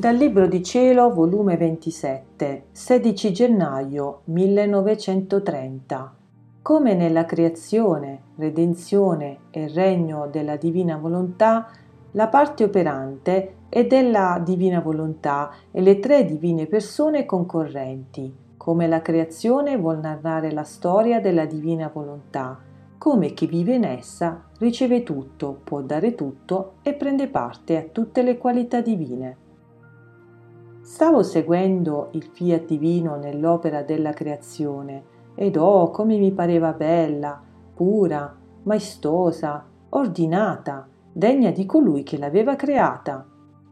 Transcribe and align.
Dal 0.00 0.16
Libro 0.16 0.46
di 0.46 0.62
Cielo, 0.62 1.12
volume 1.12 1.58
27, 1.58 2.68
16 2.72 3.32
gennaio 3.34 4.22
1930. 4.24 6.14
Come 6.62 6.94
nella 6.94 7.26
creazione, 7.26 8.22
redenzione 8.36 9.40
e 9.50 9.68
regno 9.68 10.26
della 10.28 10.56
divina 10.56 10.96
volontà, 10.96 11.68
la 12.12 12.28
parte 12.28 12.64
operante 12.64 13.56
è 13.68 13.84
della 13.86 14.40
divina 14.42 14.80
volontà 14.80 15.50
e 15.70 15.82
le 15.82 15.98
tre 15.98 16.24
divine 16.24 16.64
persone 16.64 17.26
concorrenti. 17.26 18.34
Come 18.56 18.86
la 18.86 19.02
creazione 19.02 19.76
vuol 19.76 19.98
narrare 19.98 20.50
la 20.50 20.64
storia 20.64 21.20
della 21.20 21.44
divina 21.44 21.90
volontà, 21.92 22.58
come 22.96 23.34
chi 23.34 23.44
vive 23.44 23.74
in 23.74 23.84
essa 23.84 24.44
riceve 24.60 25.02
tutto, 25.02 25.60
può 25.62 25.82
dare 25.82 26.14
tutto 26.14 26.76
e 26.80 26.94
prende 26.94 27.28
parte 27.28 27.76
a 27.76 27.82
tutte 27.82 28.22
le 28.22 28.38
qualità 28.38 28.80
divine. 28.80 29.48
Stavo 30.92 31.22
seguendo 31.22 32.08
il 32.14 32.24
fiat 32.24 32.66
divino 32.66 33.14
nell'opera 33.14 33.82
della 33.82 34.12
creazione 34.12 35.04
ed 35.36 35.56
oh 35.56 35.92
come 35.92 36.18
mi 36.18 36.32
pareva 36.32 36.72
bella, 36.72 37.40
pura, 37.76 38.36
maestosa, 38.64 39.64
ordinata, 39.90 40.88
degna 41.12 41.52
di 41.52 41.64
colui 41.64 42.02
che 42.02 42.18
l'aveva 42.18 42.56
creata. 42.56 43.24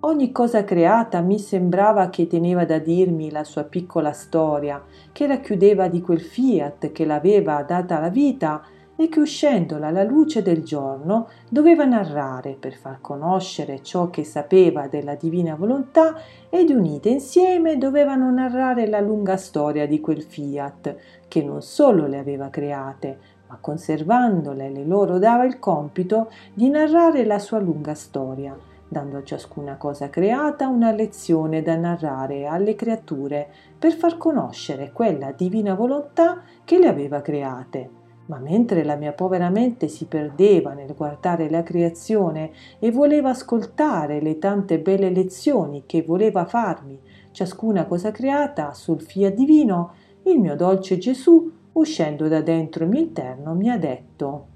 Ogni 0.00 0.32
cosa 0.32 0.64
creata 0.64 1.20
mi 1.20 1.38
sembrava 1.38 2.08
che 2.08 2.26
teneva 2.26 2.64
da 2.64 2.78
dirmi 2.78 3.30
la 3.30 3.44
sua 3.44 3.64
piccola 3.64 4.12
storia, 4.12 4.82
che 5.12 5.26
racchiudeva 5.26 5.88
di 5.88 6.00
quel 6.00 6.22
fiat 6.22 6.92
che 6.92 7.04
l'aveva 7.04 7.62
data 7.62 8.00
la 8.00 8.08
vita 8.08 8.62
e 9.02 9.08
che 9.08 9.18
uscendola 9.18 9.88
alla 9.88 10.04
luce 10.04 10.42
del 10.42 10.62
giorno 10.62 11.28
doveva 11.48 11.84
narrare 11.84 12.56
per 12.58 12.74
far 12.74 13.00
conoscere 13.00 13.82
ciò 13.82 14.10
che 14.10 14.22
sapeva 14.22 14.86
della 14.86 15.16
divina 15.16 15.56
volontà 15.56 16.14
ed 16.48 16.70
unite 16.70 17.08
insieme 17.08 17.78
dovevano 17.78 18.30
narrare 18.30 18.86
la 18.86 19.00
lunga 19.00 19.36
storia 19.36 19.88
di 19.88 20.00
quel 20.00 20.22
fiat 20.22 20.96
che 21.26 21.42
non 21.42 21.62
solo 21.62 22.06
le 22.06 22.18
aveva 22.18 22.48
create, 22.48 23.18
ma 23.48 23.58
conservandole 23.60 24.70
le 24.70 24.84
loro 24.84 25.18
dava 25.18 25.44
il 25.44 25.58
compito 25.58 26.30
di 26.54 26.70
narrare 26.70 27.24
la 27.24 27.40
sua 27.40 27.58
lunga 27.58 27.94
storia, 27.94 28.56
dando 28.86 29.16
a 29.16 29.24
ciascuna 29.24 29.76
cosa 29.78 30.10
creata 30.10 30.68
una 30.68 30.92
lezione 30.92 31.60
da 31.60 31.74
narrare 31.74 32.46
alle 32.46 32.76
creature 32.76 33.48
per 33.76 33.94
far 33.94 34.16
conoscere 34.16 34.92
quella 34.92 35.32
divina 35.32 35.74
volontà 35.74 36.42
che 36.64 36.78
le 36.78 36.86
aveva 36.86 37.20
create 37.20 38.00
ma 38.26 38.38
mentre 38.38 38.84
la 38.84 38.96
mia 38.96 39.12
povera 39.12 39.50
mente 39.50 39.88
si 39.88 40.06
perdeva 40.06 40.72
nel 40.72 40.94
guardare 40.94 41.50
la 41.50 41.62
creazione 41.62 42.52
e 42.78 42.90
voleva 42.90 43.30
ascoltare 43.30 44.20
le 44.20 44.38
tante 44.38 44.78
belle 44.78 45.10
lezioni 45.10 45.84
che 45.86 46.02
voleva 46.02 46.44
farmi 46.44 46.98
ciascuna 47.32 47.86
cosa 47.86 48.10
creata 48.12 48.72
sul 48.74 49.00
fiat 49.00 49.34
divino, 49.34 49.94
il 50.24 50.38
mio 50.38 50.54
dolce 50.54 50.98
Gesù, 50.98 51.50
uscendo 51.72 52.28
da 52.28 52.40
dentro 52.40 52.84
il 52.84 52.90
mio 52.90 53.00
interno, 53.00 53.54
mi 53.54 53.70
ha 53.70 53.78
detto 53.78 54.46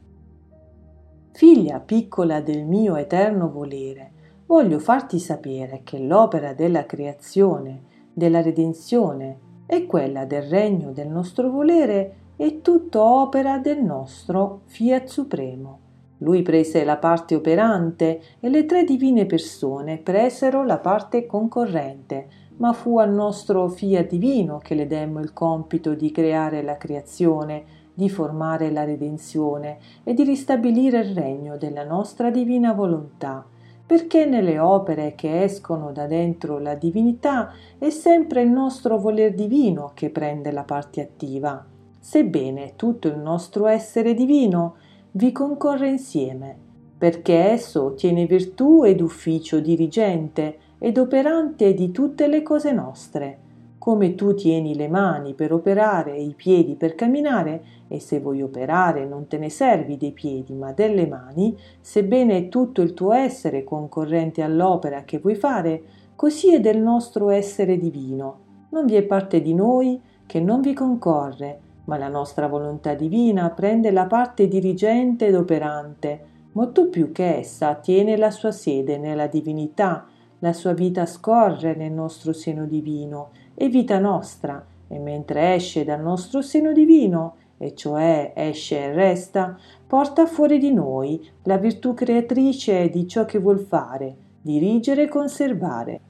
Figlia 1.33 1.81
piccola 1.81 2.41
del 2.41 2.65
mio 2.65 2.97
eterno 2.97 3.51
volere, 3.51 4.13
voglio 4.47 4.79
farti 4.79 5.19
sapere 5.19 5.81
che 5.83 5.99
l'opera 5.99 6.55
della 6.55 6.87
creazione, 6.87 7.83
della 8.13 8.41
redenzione 8.41 9.39
e 9.67 9.85
quella 9.87 10.25
del 10.25 10.43
regno 10.43 10.93
del 10.93 11.09
nostro 11.09 11.51
volere 11.51 12.15
è 12.37 12.61
tutto 12.61 13.03
opera 13.03 13.57
del 13.57 13.83
nostro 13.83 14.61
Fiat 14.67 15.07
Supremo. 15.07 15.79
Lui 16.19 16.43
prese 16.43 16.85
la 16.85 16.99
parte 16.99 17.35
operante 17.35 18.21
e 18.41 18.51
le 18.51 18.67
tre 18.67 18.85
divine 18.85 19.25
persone 19.25 19.97
presero 19.97 20.63
la 20.63 20.77
parte 20.77 21.25
concorrente, 21.25 22.29
ma 22.59 22.75
fu 22.75 22.99
al 22.99 23.11
nostro 23.11 23.69
Fiat 23.69 24.09
divino 24.09 24.59
che 24.59 24.75
le 24.75 24.87
demmo 24.87 25.21
il 25.21 25.33
compito 25.33 25.95
di 25.95 26.11
creare 26.11 26.63
la 26.63 26.77
creazione, 26.77 27.65
di 27.95 28.11
formare 28.11 28.71
la 28.71 28.85
redenzione 28.85 29.79
e 30.05 30.13
di 30.13 30.23
ristabilire 30.23 30.99
il 30.99 31.15
regno 31.15 31.57
della 31.57 31.85
nostra 31.85 32.31
divina 32.31 32.75
volontà, 32.75 33.47
perché 33.87 34.27
nelle 34.27 34.59
opere 34.59 35.15
che 35.15 35.43
escono 35.43 35.91
da 35.91 36.07
dentro 36.07 36.59
la 36.59 36.75
divinità 36.75 37.51
è 37.79 37.89
sempre 37.89 38.43
il 38.43 38.51
nostro 38.51 38.99
voler 38.99 39.33
divino 39.33 39.93
che 39.95 40.11
prende 40.11 40.53
la 40.53 40.65
parte 40.65 41.01
attiva 41.01 41.65
sebbene 42.07 42.75
tutto 42.77 43.09
il 43.09 43.19
nostro 43.19 43.67
essere 43.67 44.15
divino 44.15 44.77
vi 45.11 45.33
concorre 45.33 45.89
insieme, 45.89 46.57
perché 46.97 47.51
esso 47.51 47.95
tiene 47.95 48.27
virtù 48.27 48.85
ed 48.85 49.01
ufficio 49.01 49.59
dirigente 49.59 50.57
ed 50.79 50.99
operante 50.99 51.75
di 51.75 51.91
tutte 51.91 52.29
le 52.29 52.45
cose 52.45 52.71
nostre, 52.71 53.39
come 53.79 54.15
tu 54.15 54.35
tieni 54.35 54.77
le 54.77 54.87
mani 54.87 55.35
per 55.35 55.53
operare 55.53 56.15
e 56.15 56.23
i 56.23 56.35
piedi 56.35 56.77
per 56.77 56.95
camminare, 56.95 57.65
e 57.89 57.99
se 57.99 58.21
vuoi 58.21 58.41
operare 58.41 59.05
non 59.05 59.27
te 59.27 59.37
ne 59.37 59.51
servi 59.51 59.97
dei 59.97 60.13
piedi 60.13 60.55
ma 60.55 60.71
delle 60.71 61.09
mani, 61.09 61.59
sebbene 61.81 62.49
tutto 62.49 62.83
il 62.83 62.95
tuo 62.95 63.15
essere 63.15 63.65
concorrente 63.65 64.43
all'opera 64.43 65.03
che 65.03 65.19
vuoi 65.19 65.35
fare, 65.35 65.83
così 66.15 66.55
è 66.55 66.61
del 66.61 66.79
nostro 66.79 67.31
essere 67.31 67.77
divino. 67.77 68.39
Non 68.69 68.87
vi 68.87 68.95
è 68.95 69.03
parte 69.03 69.43
di 69.43 69.55
noi 69.55 70.01
che 70.25 70.39
non 70.39 70.61
vi 70.61 70.73
concorre, 70.73 71.65
ma 71.87 71.97
la 71.99 72.09
nostra 72.09 72.47
volontà 72.47 72.95
divina 72.95 73.51
prende 73.51 73.91
la 73.91 74.07
parte 74.07 74.47
dirigente 74.47 75.27
ed 75.27 75.35
operante, 75.35 76.25
molto 76.53 76.89
più 76.89 77.11
che 77.13 77.39
essa 77.39 77.75
tiene 77.75 78.17
la 78.17 78.31
sua 78.31 78.53
sede 78.53 78.99
nella 78.99 79.27
divinità, 79.27 80.07
la 80.41 80.53
sua 80.53 80.73
vita 80.73 81.07
scorre 81.07 81.75
nel 81.75 81.93
nostro 81.93 82.33
seno 82.33 82.67
divino, 82.67 83.31
è 83.55 83.69
vita 83.69 83.99
nostra, 83.99 84.65
e 84.89 84.99
mentre 84.99 85.55
esce 85.55 85.85
dal 85.85 86.01
nostro 86.01 86.43
seno 86.43 86.73
divino, 86.73 87.37
e 87.59 87.75
cioè 87.75 88.33
esce 88.35 88.85
e 88.85 88.93
resta, 88.93 89.59
porta 89.87 90.27
fuori 90.27 90.59
di 90.59 90.73
noi 90.73 91.27
la 91.45 91.57
virtù 91.57 91.95
creatrice 91.95 92.89
di 92.91 93.07
ciò 93.07 93.25
che 93.25 93.39
vuol 93.39 93.61
fare, 93.61 94.15
dirigere 94.43 95.05
e 95.05 95.09
conservare. 95.09 96.01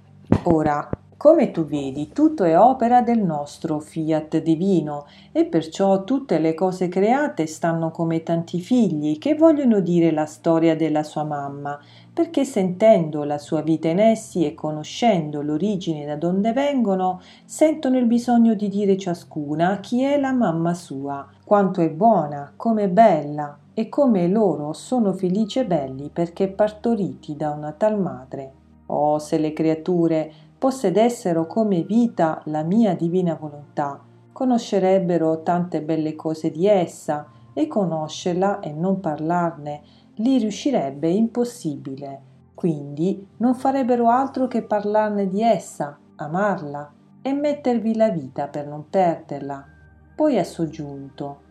Ora, 0.44 0.88
come 1.18 1.50
tu 1.50 1.64
vedi, 1.64 2.10
tutto 2.12 2.44
è 2.44 2.58
opera 2.58 3.00
del 3.00 3.22
nostro 3.22 3.80
fiat 3.80 4.42
divino 4.42 5.06
e 5.32 5.46
perciò 5.46 6.04
tutte 6.04 6.38
le 6.38 6.52
cose 6.52 6.88
create 6.88 7.46
stanno 7.46 7.90
come 7.90 8.22
tanti 8.22 8.60
figli 8.60 9.16
che 9.16 9.34
vogliono 9.34 9.80
dire 9.80 10.10
la 10.10 10.26
storia 10.26 10.76
della 10.76 11.02
sua 11.02 11.24
mamma, 11.24 11.80
perché 12.12 12.44
sentendo 12.44 13.24
la 13.24 13.38
sua 13.38 13.62
vita 13.62 13.88
in 13.88 13.98
essi 13.98 14.44
e 14.44 14.52
conoscendo 14.52 15.40
l'origine 15.40 16.04
da 16.04 16.16
donde 16.16 16.52
vengono, 16.52 17.22
sentono 17.46 17.96
il 17.96 18.06
bisogno 18.06 18.52
di 18.52 18.68
dire 18.68 18.98
ciascuna 18.98 19.80
chi 19.80 20.02
è 20.02 20.18
la 20.18 20.32
mamma 20.32 20.74
sua, 20.74 21.26
quanto 21.44 21.80
è 21.80 21.88
buona, 21.88 22.52
come 22.56 22.84
è 22.84 22.88
bella 22.88 23.56
e 23.72 23.88
come 23.88 24.28
loro 24.28 24.74
sono 24.74 25.14
felici 25.14 25.60
e 25.60 25.66
belli 25.66 26.10
perché 26.12 26.48
partoriti 26.48 27.36
da 27.36 27.52
una 27.52 27.72
tal 27.72 27.98
madre. 27.98 28.52
Oh, 28.86 29.18
se 29.18 29.38
le 29.38 29.52
creature 29.52 30.32
possedessero 30.58 31.46
come 31.46 31.82
vita 31.82 32.40
la 32.46 32.62
mia 32.62 32.94
divina 32.94 33.34
volontà, 33.34 34.02
conoscerebbero 34.32 35.42
tante 35.42 35.82
belle 35.82 36.14
cose 36.14 36.50
di 36.50 36.66
essa 36.66 37.28
e 37.52 37.66
conoscerla 37.66 38.60
e 38.60 38.72
non 38.72 39.00
parlarne 39.00 39.82
gli 40.14 40.38
riuscirebbe 40.38 41.08
impossibile. 41.08 42.22
Quindi 42.54 43.26
non 43.38 43.54
farebbero 43.54 44.08
altro 44.08 44.46
che 44.46 44.62
parlarne 44.62 45.28
di 45.28 45.42
essa, 45.42 45.98
amarla 46.16 46.92
e 47.22 47.32
mettervi 47.32 47.94
la 47.94 48.10
vita 48.10 48.48
per 48.48 48.66
non 48.66 48.88
perderla. 48.88 49.64
Poi 50.14 50.38
ha 50.38 50.44
soggiunto 50.44 51.44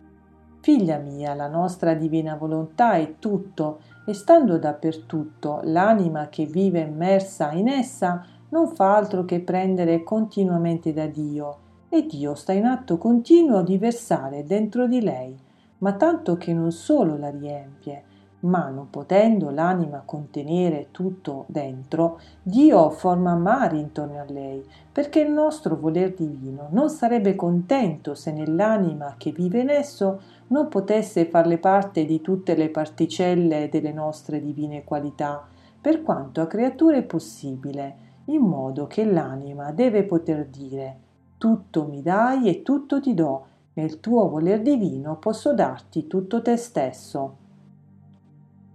Figlia 0.66 0.98
mia, 0.98 1.32
la 1.34 1.46
nostra 1.46 1.94
divina 1.94 2.34
volontà 2.34 2.94
è 2.94 3.20
tutto, 3.20 3.82
e 4.04 4.12
stando 4.12 4.58
dappertutto 4.58 5.60
l'anima 5.62 6.28
che 6.28 6.44
vive 6.44 6.80
immersa 6.80 7.52
in 7.52 7.68
essa 7.68 8.26
non 8.50 8.68
fa 8.68 8.96
altro 8.96 9.24
che 9.24 9.40
prendere 9.40 10.02
continuamente 10.02 10.92
da 10.92 11.06
Dio. 11.06 11.56
E 11.88 12.06
Dio 12.06 12.34
sta 12.34 12.52
in 12.52 12.64
atto 12.64 12.98
continuo 12.98 13.62
di 13.62 13.78
versare 13.78 14.44
dentro 14.44 14.86
di 14.86 15.00
lei, 15.00 15.36
ma 15.78 15.92
tanto 15.92 16.36
che 16.36 16.52
non 16.52 16.72
solo 16.72 17.16
la 17.16 17.30
riempie, 17.30 18.02
ma 18.40 18.68
non 18.68 18.90
potendo 18.90 19.50
l'anima 19.50 20.02
contenere 20.04 20.88
tutto 20.90 21.44
dentro, 21.48 22.20
Dio 22.42 22.90
forma 22.90 23.34
mari 23.34 23.80
intorno 23.80 24.20
a 24.20 24.24
lei, 24.28 24.64
perché 24.92 25.20
il 25.20 25.30
nostro 25.30 25.76
voler 25.76 26.14
divino 26.14 26.68
non 26.70 26.88
sarebbe 26.88 27.34
contento 27.34 28.14
se 28.14 28.32
nell'anima 28.32 29.14
che 29.16 29.32
vive 29.32 29.60
in 29.60 29.70
esso 29.70 30.20
non 30.48 30.68
potesse 30.68 31.26
farle 31.26 31.58
parte 31.58 32.04
di 32.04 32.20
tutte 32.20 32.54
le 32.54 32.68
particelle 32.68 33.68
delle 33.70 33.92
nostre 33.92 34.40
divine 34.40 34.84
qualità, 34.84 35.46
per 35.80 36.02
quanto 36.02 36.40
a 36.40 36.46
creatura 36.46 36.96
è 36.96 37.02
possibile, 37.02 38.04
in 38.26 38.40
modo 38.40 38.86
che 38.86 39.04
l'anima 39.04 39.72
deve 39.72 40.04
poter 40.04 40.46
dire 40.46 41.00
tutto 41.38 41.86
mi 41.86 42.02
dai 42.02 42.48
e 42.48 42.62
tutto 42.62 43.00
ti 43.00 43.14
do, 43.14 43.46
nel 43.74 44.00
tuo 44.00 44.28
voler 44.28 44.62
divino 44.62 45.16
posso 45.18 45.52
darti 45.52 46.06
tutto 46.06 46.40
te 46.40 46.56
stesso. 46.56 47.44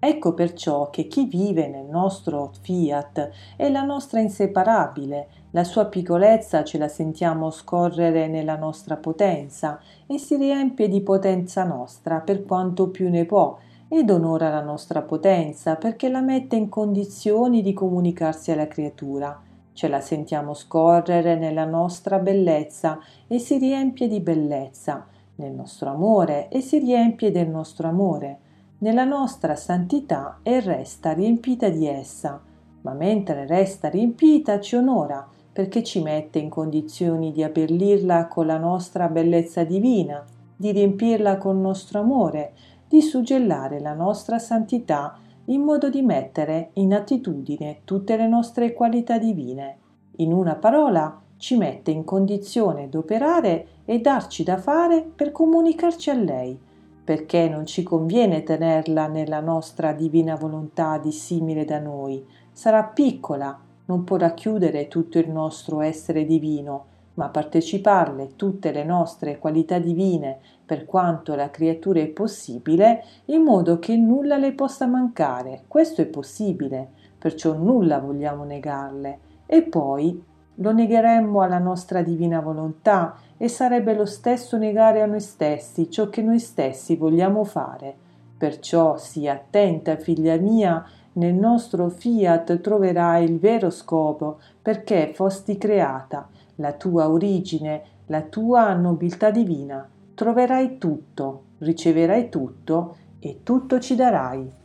Ecco 0.04 0.34
perciò 0.34 0.90
che 0.90 1.06
chi 1.06 1.26
vive 1.26 1.68
nel 1.68 1.86
nostro 1.86 2.52
fiat 2.62 3.30
è 3.56 3.70
la 3.70 3.84
nostra 3.84 4.20
inseparabile, 4.20 5.28
la 5.52 5.64
sua 5.64 5.86
piccolezza 5.86 6.64
ce 6.64 6.80
la 6.80 6.88
sentiamo 6.88 7.52
scorrere 7.52 8.28
nella 8.28 8.56
nostra 8.56 8.98
potenza 8.98 9.80
e 10.08 10.18
si 10.18 10.38
riempie 10.38 10.88
di 10.88 11.02
potenza 11.02 11.64
nostra 11.66 12.20
per 12.20 12.46
quanto 12.46 12.90
più 12.90 13.10
ne 13.10 13.26
può 13.26 13.56
ed 13.94 14.10
onora 14.10 14.50
la 14.50 14.62
nostra 14.62 15.02
potenza 15.02 15.76
perché 15.76 16.08
la 16.08 16.22
mette 16.22 16.56
in 16.56 16.70
condizioni 16.70 17.62
di 17.62 17.74
comunicarsi 17.74 18.50
alla 18.50 18.68
creatura. 18.68 19.38
Ce 19.74 19.90
la 19.90 20.00
sentiamo 20.00 20.54
scorrere 20.54 21.36
nella 21.36 21.66
nostra 21.66 22.18
bellezza 22.20 23.00
e 23.28 23.38
si 23.38 23.58
riempie 23.58 24.08
di 24.08 24.22
bellezza, 24.22 25.06
nel 25.36 25.52
nostro 25.52 25.90
amore 25.90 26.48
e 26.48 26.62
si 26.62 26.80
riempie 26.80 27.32
del 27.32 27.50
nostro 27.50 27.90
amore 27.90 28.40
nella 28.78 29.04
nostra 29.04 29.56
santità 29.56 30.40
e 30.42 30.62
resta 30.62 31.12
riempita 31.12 31.68
di 31.68 31.86
essa, 31.86 32.42
ma 32.82 32.94
mentre 32.94 33.46
resta 33.46 33.90
riempita 33.90 34.60
ci 34.62 34.76
onora 34.76 35.28
perché 35.52 35.84
ci 35.84 36.02
mette 36.02 36.40
in 36.40 36.50
condizioni 36.50 37.34
di 37.34 37.44
abbellirla 37.44 38.28
con 38.28 38.46
la 38.46 38.58
nostra 38.58 39.10
bellezza 39.10 39.66
divina, 39.66 40.26
di 40.56 40.72
riempirla 40.72 41.38
col 41.38 41.58
nostro 41.58 42.00
amore, 42.00 42.54
di 42.92 43.02
suggellare 43.02 43.80
la 43.80 43.94
nostra 43.94 44.38
santità 44.38 45.18
in 45.46 45.62
modo 45.62 45.90
di 45.90 46.02
mettere 46.02 46.72
in 46.74 46.94
attitudine 46.94 47.84
tutte 47.86 48.18
le 48.18 48.28
nostre 48.28 48.74
qualità 48.74 49.18
divine. 49.18 49.78
In 50.18 50.34
una 50.34 50.56
parola, 50.56 51.22
ci 51.38 51.56
mette 51.56 51.92
in 51.92 52.04
condizione 52.04 52.90
d'operare 52.90 53.66
e 53.86 54.02
darci 54.02 54.44
da 54.44 54.58
fare 54.58 55.04
per 55.04 55.32
comunicarci 55.32 56.10
a 56.10 56.16
lei, 56.16 56.60
perché 57.02 57.48
non 57.48 57.66
ci 57.66 57.82
conviene 57.82 58.44
tenerla 58.44 59.08
nella 59.08 59.40
nostra 59.40 59.94
divina 59.94 60.36
volontà 60.36 60.98
dissimile 60.98 61.64
da 61.64 61.80
noi. 61.80 62.22
Sarà 62.52 62.84
piccola, 62.84 63.58
non 63.86 64.04
può 64.04 64.18
racchiudere 64.18 64.90
tutto 64.90 65.18
il 65.18 65.30
nostro 65.30 65.80
essere 65.80 66.26
divino, 66.26 66.88
ma 67.22 67.30
parteciparle 67.30 68.36
tutte 68.36 68.72
le 68.72 68.84
nostre 68.84 69.38
qualità 69.38 69.78
divine 69.78 70.40
per 70.66 70.86
quanto 70.86 71.36
la 71.36 71.52
creatura 71.52 72.00
è 72.00 72.08
possibile, 72.08 73.04
in 73.26 73.44
modo 73.44 73.78
che 73.78 73.96
nulla 73.96 74.38
le 74.38 74.54
possa 74.54 74.88
mancare. 74.88 75.66
Questo 75.68 76.02
è 76.02 76.08
possibile, 76.08 76.90
perciò 77.20 77.54
nulla 77.54 78.00
vogliamo 78.00 78.44
negarle. 78.44 79.20
E 79.46 79.62
poi 79.62 80.20
lo 80.56 80.72
negheremmo 80.74 81.42
alla 81.42 81.60
nostra 81.60 82.02
divina 82.02 82.40
volontà 82.40 83.16
e 83.38 83.48
sarebbe 83.48 83.94
lo 83.94 84.06
stesso 84.06 84.58
negare 84.58 85.04
a 85.04 85.06
noi 85.06 85.22
stessi 85.22 85.92
ciò 85.92 86.10
che 86.10 86.24
noi 86.24 86.40
stessi 86.40 86.96
vogliamo 86.96 87.44
fare. 87.44 87.94
Perciò 88.36 88.98
sii 88.98 89.30
attenta, 89.30 89.96
figlia 89.96 90.38
mia, 90.38 90.84
nel 91.14 91.34
nostro 91.34 91.90
fiat 91.90 92.62
troverai 92.62 93.26
il 93.26 93.40
vero 93.40 93.70
scopo 93.70 94.40
perché 94.62 95.12
fosti 95.14 95.58
creata, 95.58 96.30
la 96.56 96.74
tua 96.74 97.10
origine, 97.10 97.82
la 98.06 98.22
tua 98.22 98.74
nobiltà 98.74 99.30
divina. 99.30 99.88
Troverai 100.14 100.78
tutto, 100.78 101.44
riceverai 101.60 102.30
tutto 102.30 102.96
e 103.20 103.40
tutto 103.44 103.80
ci 103.80 103.96
darai. 103.96 104.60